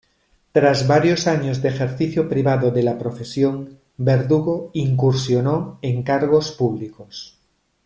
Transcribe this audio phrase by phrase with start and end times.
[0.51, 7.37] Tras varios años de ejercicio privado de la profesión, Verdugo incursionó en cargos públicos.